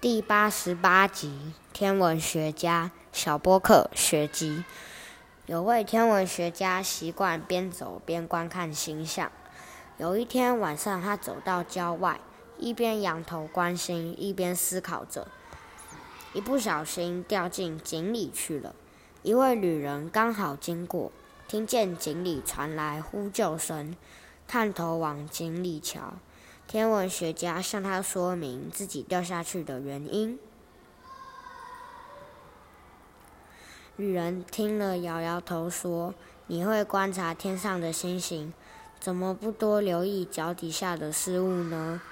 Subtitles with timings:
[0.00, 4.62] 第八十八集：天文学家小波克学机。
[5.46, 9.32] 有位天文学家习惯边走边观看星象。
[9.96, 12.20] 有一天晚上，他走到郊外，
[12.58, 15.26] 一边仰头观星，一边思考着。
[16.32, 18.76] 一不小心掉进井里去了。
[19.24, 21.10] 一位旅人刚好经过，
[21.48, 23.96] 听见井里传来呼救声，
[24.46, 26.14] 探头往井里瞧。
[26.68, 30.38] 天文学家向他说明自己掉下去的原因。
[33.96, 36.14] 女人听了，摇摇头说
[36.46, 38.52] ：“你会观察天上的星星，
[39.00, 42.02] 怎么不多留意脚底下的事物呢？”